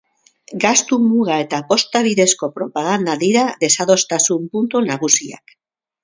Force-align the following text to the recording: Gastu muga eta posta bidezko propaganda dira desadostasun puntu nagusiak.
Gastu 0.61 0.97
muga 1.01 1.35
eta 1.41 1.57
posta 1.73 2.01
bidezko 2.07 2.49
propaganda 2.55 3.15
dira 3.25 3.43
desadostasun 3.65 4.49
puntu 4.55 4.81
nagusiak. 4.87 5.55